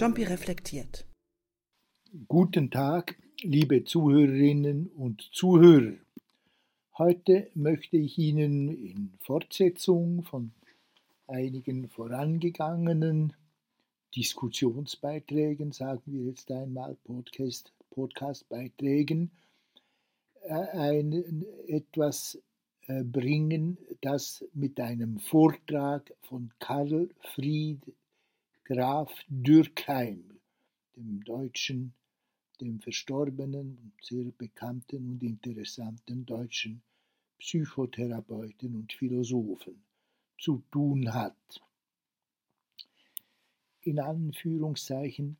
[0.00, 1.04] Jumpy reflektiert.
[2.26, 5.92] Guten Tag, liebe Zuhörerinnen und Zuhörer.
[6.96, 10.52] Heute möchte ich Ihnen in Fortsetzung von
[11.26, 13.34] einigen vorangegangenen
[14.16, 19.30] Diskussionsbeiträgen, sagen wir jetzt einmal Podcast, Podcastbeiträgen,
[20.44, 22.42] äh, ein, etwas
[22.86, 27.82] äh, bringen, das mit einem Vortrag von Karl Fried
[28.72, 30.38] Graf Dürkheim,
[30.94, 31.92] dem deutschen,
[32.60, 36.80] dem verstorbenen, sehr bekannten und interessanten deutschen
[37.40, 39.82] Psychotherapeuten und Philosophen
[40.38, 41.60] zu tun hat.
[43.80, 45.36] In Anführungszeichen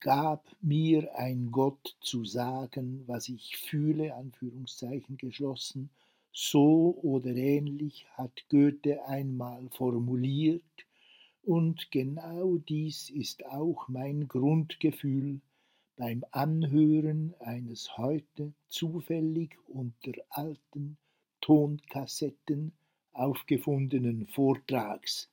[0.00, 5.88] gab mir ein Gott zu sagen, was ich fühle, Anführungszeichen geschlossen,
[6.32, 10.85] so oder ähnlich hat Goethe einmal formuliert,
[11.46, 15.40] und genau dies ist auch mein Grundgefühl
[15.94, 20.98] beim Anhören eines heute zufällig unter alten
[21.40, 22.72] Tonkassetten
[23.12, 25.30] aufgefundenen Vortrags,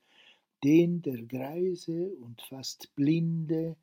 [0.64, 3.75] den der greise und fast blinde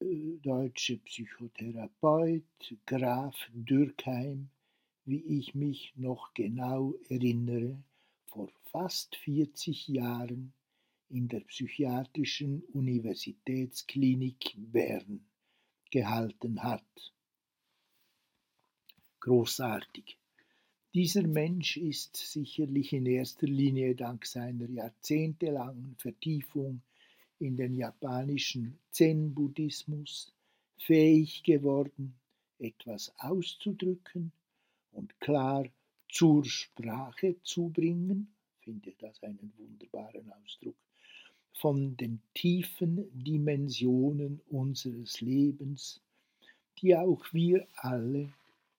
[0.00, 2.42] äh, deutsche Psychotherapeut
[2.84, 4.50] Graf Dürkheim,
[5.04, 7.80] wie ich mich noch genau erinnere,
[8.30, 10.52] vor fast 40 Jahren
[11.08, 15.26] in der Psychiatrischen Universitätsklinik Bern
[15.90, 17.12] gehalten hat.
[19.18, 20.16] Großartig.
[20.94, 26.82] Dieser Mensch ist sicherlich in erster Linie dank seiner jahrzehntelangen Vertiefung
[27.38, 30.32] in den japanischen Zen-Buddhismus
[30.78, 32.14] fähig geworden,
[32.58, 34.32] etwas auszudrücken
[34.92, 35.64] und klar
[36.12, 40.76] zur Sprache zu bringen, finde das einen wunderbaren Ausdruck,
[41.52, 46.00] von den tiefen Dimensionen unseres Lebens,
[46.78, 48.32] die auch wir alle,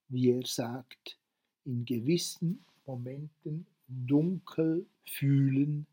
[0.09, 1.17] wie er sagt,
[1.65, 5.85] in gewissen Momenten dunkel fühlen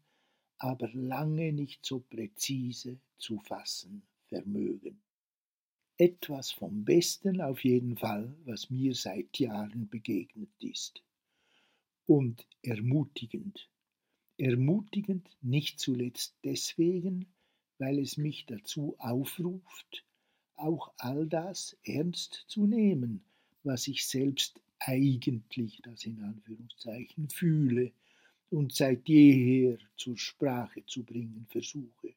[0.59, 5.01] aber lange nicht so präzise zu fassen vermögen.
[5.97, 11.03] Etwas vom Besten auf jeden Fall, was mir seit Jahren begegnet ist.
[12.09, 13.69] Und ermutigend.
[14.39, 17.27] Ermutigend nicht zuletzt deswegen,
[17.77, 20.07] weil es mich dazu aufruft,
[20.57, 23.23] auch all das ernst zu nehmen,
[23.63, 27.93] was ich selbst eigentlich, das in Anführungszeichen, fühle,
[28.49, 32.15] und seit jeher zur Sprache zu bringen versuche.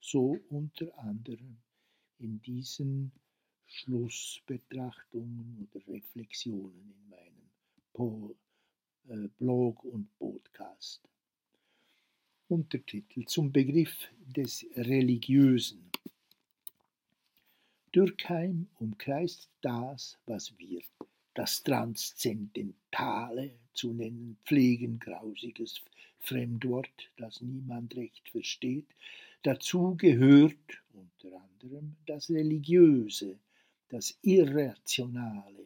[0.00, 1.56] So unter anderem
[2.18, 3.10] in diesen
[3.64, 7.48] Schlussbetrachtungen oder Reflexionen in meinem
[7.94, 8.34] äh,
[9.06, 11.02] Blog und Podcast.
[12.48, 15.90] Untertitel zum Begriff des Religiösen.
[17.94, 20.80] Dürkheim umkreist das, was wir
[21.34, 25.82] das Transzendentale zu nennen pflegen, grausiges
[26.20, 28.86] Fremdwort, das niemand recht versteht.
[29.42, 33.38] Dazu gehört unter anderem das Religiöse,
[33.90, 35.63] das Irrationale,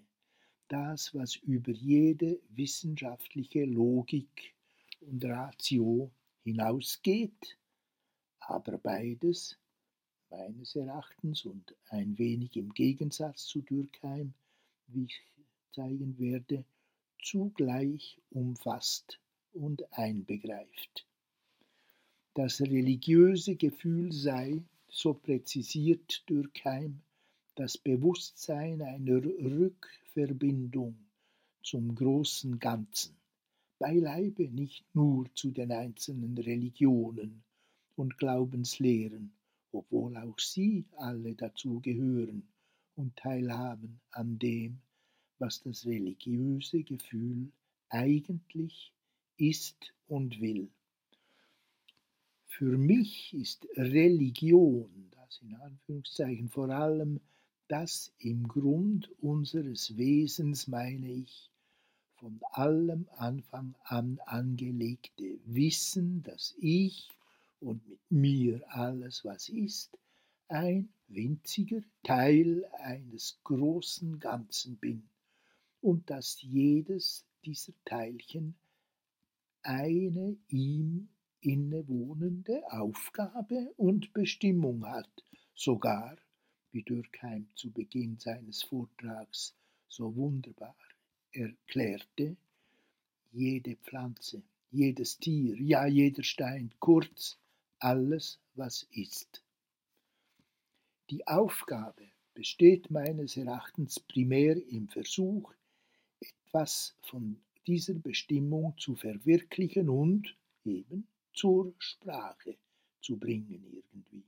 [0.69, 4.55] das, was über jede wissenschaftliche Logik
[5.01, 6.11] und Ratio
[6.45, 7.59] hinausgeht,
[8.41, 9.59] aber beides,
[10.31, 14.33] meines Erachtens und ein wenig im Gegensatz zu Dürkheim,
[14.89, 15.21] wie ich
[15.73, 16.65] zeigen werde,
[17.23, 19.19] zugleich umfasst
[19.53, 21.07] und einbegreift.
[22.35, 27.01] Das religiöse Gefühl sei, so präzisiert Dürkheim,
[27.59, 30.97] das Bewusstsein einer Rückverbindung
[31.65, 33.17] zum großen Ganzen,
[33.81, 37.43] beileibe nicht nur zu den einzelnen Religionen
[37.97, 39.33] und Glaubenslehren,
[39.73, 42.47] obwohl auch sie alle dazu gehören
[42.95, 44.79] und teilhaben an dem,
[45.41, 47.51] was das religiöse Gefühl
[47.89, 48.93] eigentlich
[49.37, 50.71] ist und will.
[52.47, 57.21] Für mich ist Religion, das in Anführungszeichen vor allem
[57.69, 61.51] das im Grund unseres Wesens, meine ich,
[62.17, 67.09] von allem Anfang an angelegte Wissen, dass ich
[67.61, 69.97] und mit mir alles, was ist,
[70.49, 75.09] ein winziger Teil eines großen Ganzen bin
[75.81, 78.55] und dass jedes dieser Teilchen
[79.63, 81.09] eine ihm
[81.41, 85.11] innewohnende Aufgabe und Bestimmung hat,
[85.55, 86.17] sogar,
[86.73, 89.55] wie Dürkheim zu Beginn seines Vortrags
[89.89, 90.77] so wunderbar
[91.33, 92.37] erklärte,
[93.33, 97.39] jede Pflanze, jedes Tier, ja jeder Stein, kurz
[97.79, 99.43] alles, was ist.
[101.11, 102.05] Die Aufgabe
[102.35, 105.53] besteht meines Erachtens primär im Versuch,
[106.21, 112.57] etwas von dieser Bestimmung zu verwirklichen und eben zur Sprache
[113.01, 114.25] zu bringen irgendwie.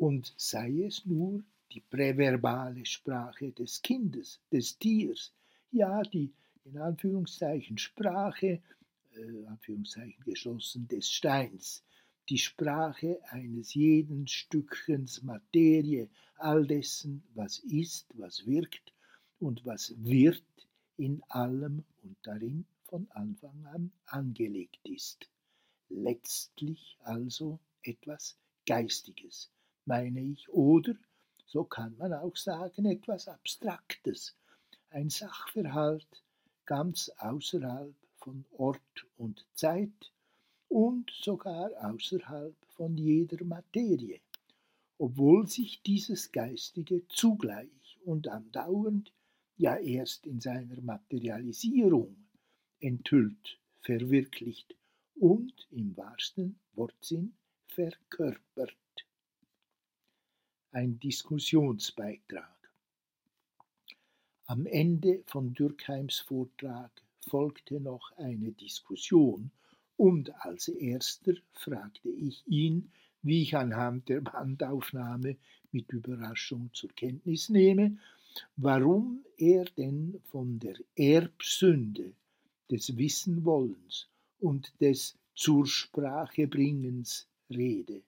[0.00, 1.42] Und sei es nur
[1.72, 5.32] die präverbale Sprache des Kindes, des Tiers,
[5.72, 6.32] ja, die
[6.64, 8.62] in Anführungszeichen Sprache,
[9.14, 11.82] äh, Anführungszeichen geschlossen, des Steins,
[12.28, 18.92] die Sprache eines jeden Stückchens Materie, all dessen, was ist, was wirkt
[19.40, 20.44] und was wird
[20.96, 25.28] in allem und darin von Anfang an angelegt ist.
[25.88, 28.36] Letztlich also etwas
[28.66, 29.50] Geistiges,
[29.88, 30.94] meine ich, oder,
[31.46, 34.36] so kann man auch sagen, etwas Abstraktes,
[34.90, 36.22] ein Sachverhalt
[36.66, 40.12] ganz außerhalb von Ort und Zeit
[40.68, 44.20] und sogar außerhalb von jeder Materie,
[44.98, 49.10] obwohl sich dieses Geistige zugleich und andauernd,
[49.56, 52.14] ja erst in seiner Materialisierung
[52.80, 54.76] enthüllt, verwirklicht
[55.14, 57.34] und im wahrsten Wortsinn
[57.66, 58.76] verkörpert.
[60.70, 62.70] Ein Diskussionsbeitrag.
[64.44, 66.90] Am Ende von Dürkheims Vortrag
[67.26, 69.50] folgte noch eine Diskussion
[69.96, 72.92] und als erster fragte ich ihn,
[73.22, 75.38] wie ich anhand der Bandaufnahme
[75.72, 77.96] mit Überraschung zur Kenntnis nehme,
[78.56, 82.12] warum er denn von der Erbsünde
[82.70, 88.02] des Wissenwollens und des zur Sprache bringens rede.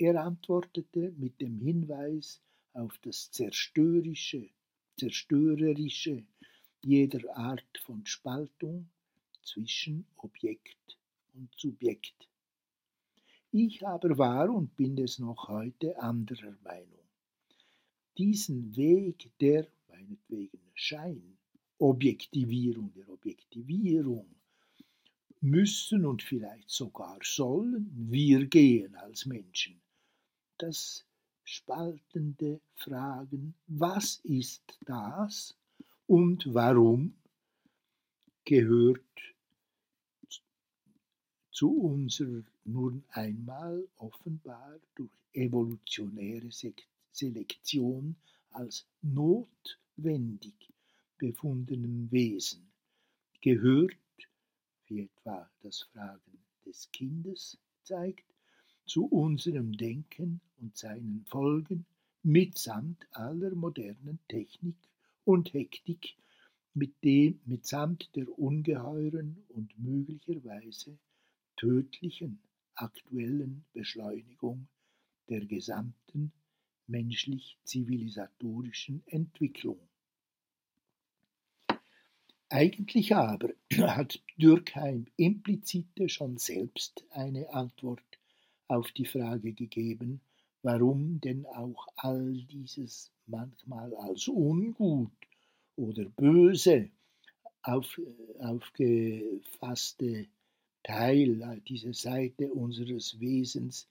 [0.00, 2.40] Er antwortete mit dem Hinweis
[2.72, 4.48] auf das zerstörische,
[4.96, 6.24] zerstörerische
[6.80, 8.88] jeder Art von Spaltung
[9.42, 10.96] zwischen Objekt
[11.34, 12.28] und Subjekt.
[13.50, 17.08] Ich aber war und bin es noch heute anderer Meinung.
[18.16, 21.38] Diesen Weg der, meinetwegen, Schein,
[21.78, 24.26] Objektivierung der Objektivierung
[25.40, 29.80] müssen und vielleicht sogar sollen wir gehen als Menschen.
[30.58, 31.04] Das
[31.44, 35.56] spaltende Fragen, was ist das
[36.06, 37.14] und warum,
[38.44, 39.00] gehört
[41.52, 46.50] zu unserer nun einmal offenbar durch evolutionäre
[47.12, 48.16] Selektion
[48.50, 50.54] als notwendig
[51.18, 52.70] befundenen Wesen
[53.40, 53.96] gehört,
[54.86, 58.27] wie etwa das Fragen des Kindes zeigt,
[58.88, 61.86] zu unserem Denken und seinen Folgen
[62.22, 64.76] mitsamt aller modernen Technik
[65.24, 66.16] und Hektik,
[66.74, 70.98] mit dem mitsamt der ungeheuren und möglicherweise
[71.56, 72.40] tödlichen
[72.74, 74.68] aktuellen Beschleunigung
[75.28, 76.32] der gesamten
[76.86, 79.78] menschlich-zivilisatorischen Entwicklung.
[82.50, 88.07] Eigentlich aber hat Dürkheim implizite schon selbst eine Antwort
[88.68, 90.20] auf die Frage gegeben,
[90.62, 95.10] warum denn auch all dieses manchmal als ungut
[95.76, 96.90] oder böse
[97.62, 98.00] auf,
[98.40, 100.26] aufgefasste
[100.82, 103.88] Teil, diese Seite unseres Wesens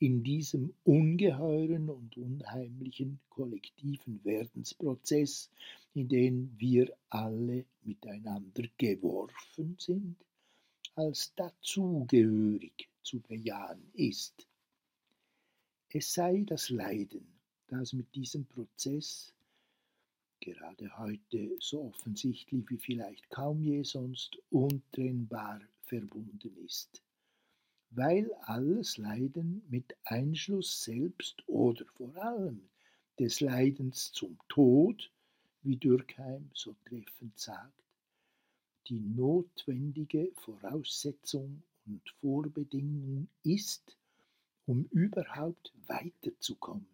[0.00, 5.50] in diesem ungeheuren und unheimlichen kollektiven Werdensprozess,
[5.94, 10.16] in den wir alle miteinander geworfen sind,
[10.94, 14.46] als dazugehörig zu bejahen ist.
[15.88, 17.26] Es sei das Leiden,
[17.68, 19.32] das mit diesem Prozess
[20.40, 27.02] gerade heute so offensichtlich wie vielleicht kaum je sonst untrennbar verbunden ist
[27.90, 32.68] weil alles Leiden mit Einschluss selbst oder vor allem
[33.18, 35.10] des Leidens zum Tod,
[35.62, 37.82] wie Dürkheim so treffend sagt,
[38.88, 43.96] die notwendige Voraussetzung und Vorbedingung ist,
[44.66, 46.86] um überhaupt weiterzukommen.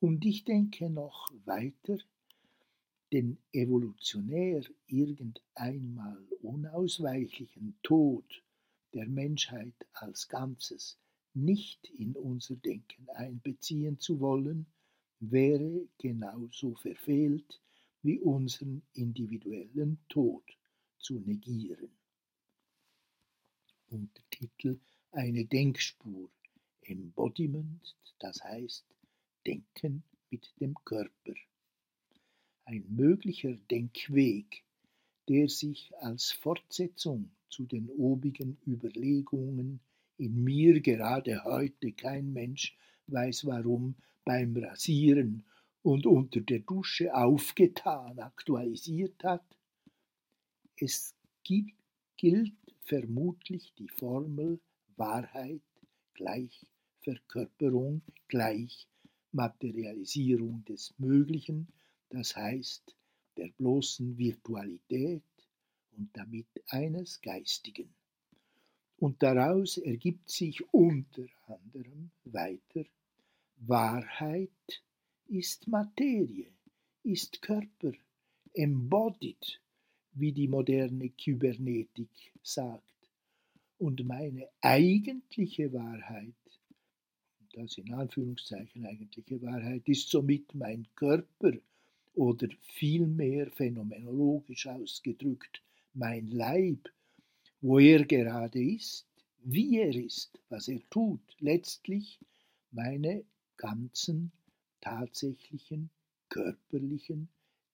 [0.00, 1.98] Und ich denke noch weiter,
[3.12, 8.42] den evolutionär irgendeinmal unausweichlichen Tod
[8.94, 10.98] der Menschheit als Ganzes
[11.34, 14.66] nicht in unser Denken einbeziehen zu wollen,
[15.20, 17.60] wäre genauso verfehlt
[18.02, 20.44] wie unseren individuellen Tod
[20.98, 21.90] zu negieren.
[23.90, 24.78] Untertitel
[25.10, 26.30] Eine Denkspur,
[26.82, 28.84] Embodiment, das heißt
[29.44, 31.34] Denken mit dem Körper.
[32.66, 34.62] Ein möglicher Denkweg,
[35.28, 39.80] der sich als Fortsetzung zu den obigen Überlegungen
[40.18, 42.76] in mir gerade heute kein Mensch
[43.08, 45.44] weiß warum beim Rasieren
[45.82, 49.44] und unter der Dusche aufgetan, aktualisiert hat?
[50.76, 51.74] Es gibt,
[52.16, 54.60] gilt vermutlich die Formel
[54.96, 55.62] Wahrheit
[56.14, 56.66] gleich
[57.02, 58.86] Verkörperung gleich
[59.32, 61.68] Materialisierung des Möglichen,
[62.10, 62.94] das heißt
[63.36, 65.22] der bloßen Virtualität
[65.96, 67.94] und damit eines Geistigen.
[68.96, 72.84] Und daraus ergibt sich unter anderem weiter,
[73.56, 74.82] Wahrheit
[75.26, 76.52] ist Materie,
[77.02, 77.92] ist Körper,
[78.52, 79.60] embodied,
[80.12, 82.84] wie die moderne Kybernetik sagt.
[83.78, 86.34] Und meine eigentliche Wahrheit,
[87.54, 91.52] das in Anführungszeichen eigentliche Wahrheit, ist somit mein Körper
[92.14, 95.62] oder vielmehr phänomenologisch ausgedrückt
[95.94, 96.88] mein Leib,
[97.60, 99.06] wo er gerade ist,
[99.42, 102.18] wie er ist, was er tut, letztlich
[102.70, 103.24] meine
[103.56, 104.32] ganzen
[104.80, 105.90] tatsächlichen
[106.28, 107.28] körperlichen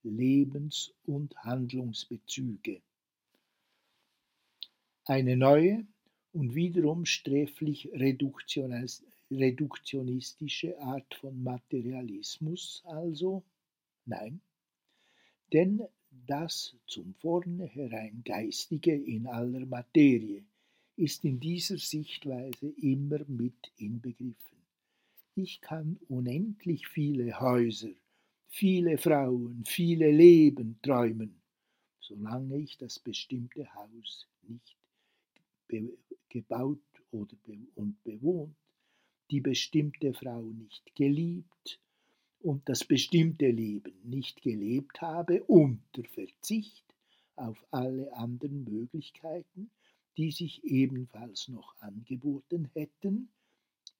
[0.09, 2.81] Lebens- und Handlungsbezüge.
[5.05, 5.87] Eine neue
[6.33, 13.43] und wiederum sträflich reduktionistische Art von Materialismus also?
[14.05, 14.41] Nein,
[15.53, 15.83] denn
[16.27, 20.45] das zum Vornherein Geistige in aller Materie
[20.97, 24.57] ist in dieser Sichtweise immer mit inbegriffen.
[25.35, 27.93] Ich kann unendlich viele Häuser,
[28.49, 31.41] viele Frauen, viele Leben träumen,
[32.01, 34.77] solange ich das bestimmte Haus nicht
[36.29, 36.79] gebaut
[37.11, 38.57] oder be und bewohnt,
[39.31, 41.81] die bestimmte Frau nicht geliebt
[42.41, 46.85] und das bestimmte Leben nicht gelebt habe unter Verzicht
[47.35, 49.71] auf alle anderen Möglichkeiten,
[50.17, 53.29] die sich ebenfalls noch angeboten hätten,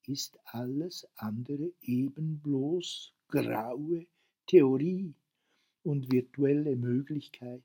[0.05, 4.07] ist alles andere eben bloß graue
[4.47, 5.13] Theorie
[5.83, 7.63] und virtuelle Möglichkeit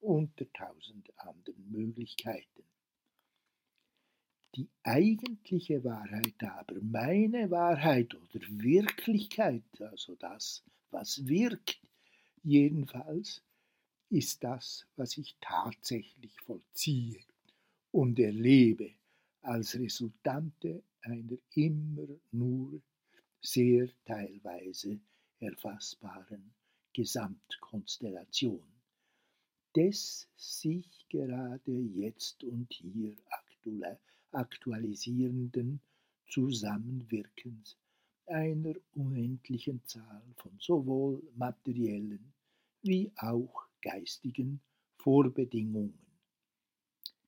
[0.00, 2.64] unter tausend anderen Möglichkeiten.
[4.54, 11.80] Die eigentliche Wahrheit aber, meine Wahrheit oder Wirklichkeit, also das, was wirkt,
[12.42, 13.42] jedenfalls,
[14.10, 17.20] ist das, was ich tatsächlich vollziehe
[17.90, 18.92] und erlebe
[19.42, 22.80] als Resultante einer immer nur
[23.40, 25.00] sehr teilweise
[25.44, 26.54] erfassbaren
[26.92, 28.62] Gesamtkonstellation
[29.76, 33.16] des sich gerade jetzt und hier
[34.32, 35.80] aktualisierenden
[36.28, 37.76] Zusammenwirkens
[38.26, 42.32] einer unendlichen Zahl von sowohl materiellen
[42.82, 44.60] wie auch geistigen
[44.96, 45.98] Vorbedingungen.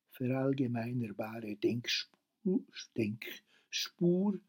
[0.09, 2.63] Verallgemeinerbare Denkspur,
[2.95, 4.39] Denkspur,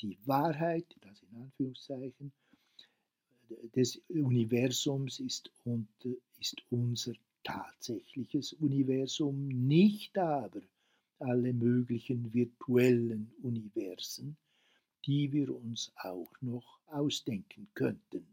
[0.00, 2.32] die Wahrheit, das in Anführungszeichen,
[3.74, 5.88] des Universums ist, und,
[6.40, 10.62] ist unser tatsächliches Universum, nicht aber
[11.18, 14.36] alle möglichen virtuellen Universen,
[15.04, 18.26] die wir uns auch noch ausdenken könnten.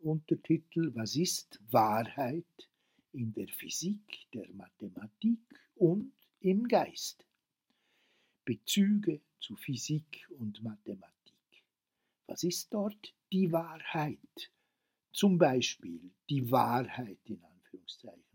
[0.00, 2.68] Untertitel Was ist Wahrheit
[3.12, 5.40] in der Physik, der Mathematik
[5.74, 7.24] und im Geist?
[8.44, 11.15] Bezüge zu Physik und Mathematik.
[12.26, 14.50] Was ist dort die Wahrheit?
[15.12, 18.26] Zum Beispiel die Wahrheit in Anführungszeichen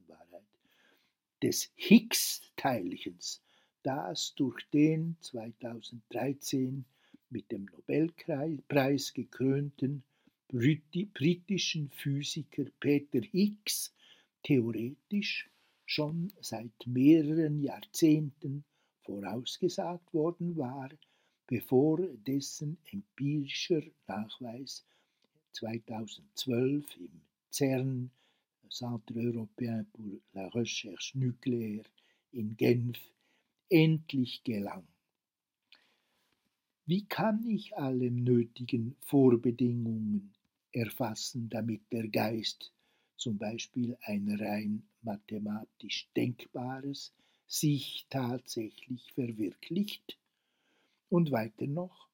[1.42, 3.42] des Higgs-Teilchens,
[3.84, 6.86] das durch den 2013
[7.30, 10.04] mit dem Nobelpreis gekrönten
[10.50, 13.94] britischen Physiker Peter Higgs
[14.44, 15.50] theoretisch
[15.86, 18.64] schon seit mehreren Jahrzehnten
[19.02, 20.90] vorausgesagt worden war,
[21.52, 24.86] bevor dessen empirischer Nachweis
[25.52, 28.10] 2012 im CERN
[28.70, 31.84] Centre européen pour la recherche nucléaire
[32.32, 32.98] in Genf
[33.70, 34.88] endlich gelang.
[36.86, 40.32] Wie kann ich alle nötigen Vorbedingungen
[40.72, 42.72] erfassen, damit der Geist
[43.18, 47.14] zum Beispiel ein rein mathematisch Denkbares
[47.46, 50.18] sich tatsächlich verwirklicht?
[51.12, 52.08] Und weiter noch,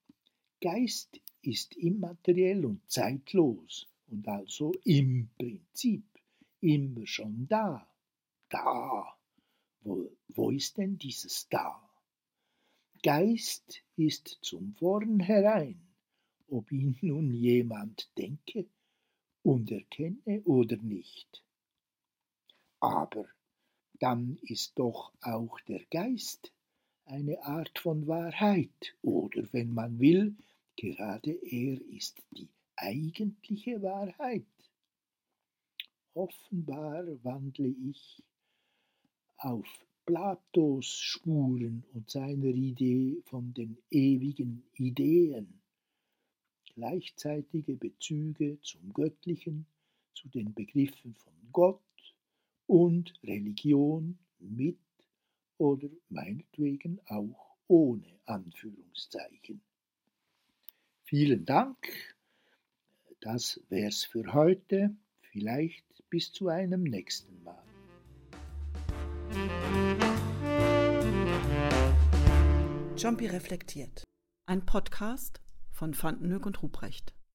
[0.59, 6.03] Geist ist immateriell und zeitlos und also im Prinzip
[6.61, 7.87] immer schon da.
[8.49, 9.15] Da.
[9.81, 11.79] Wo, wo ist denn dieses Da?
[13.03, 15.79] Geist ist zum Vornherein,
[16.47, 18.65] ob ihn nun jemand denke
[19.43, 21.43] und erkenne oder nicht.
[22.79, 23.27] Aber
[23.99, 26.51] dann ist doch auch der Geist
[27.07, 30.35] eine Art von Wahrheit oder, wenn man will,
[30.75, 34.45] gerade er ist die eigentliche Wahrheit.
[36.13, 38.23] Offenbar wandle ich
[39.37, 39.67] auf
[40.05, 45.61] Platos Spuren und seiner Idee von den ewigen Ideen.
[46.75, 49.65] Gleichzeitige Bezüge zum Göttlichen,
[50.13, 51.81] zu den Begriffen von Gott
[52.67, 54.77] und Religion mit
[55.57, 59.61] oder meinetwegen auch ohne Anführungszeichen.
[61.03, 61.77] Vielen Dank.
[63.19, 64.95] Das wär's für heute.
[65.31, 67.63] Vielleicht bis zu einem nächsten Mal.
[72.97, 74.03] Jumpy reflektiert.
[74.47, 77.16] Ein Podcast von Fandenhoek und Ruprecht.